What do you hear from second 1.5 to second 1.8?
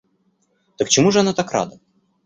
рада?